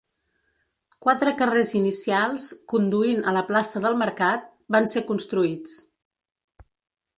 [1.05, 5.77] Quatre carrers inicials, conduint a la plaça del mercat, van ser construïts.